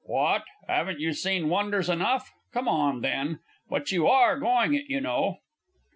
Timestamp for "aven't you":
0.67-1.13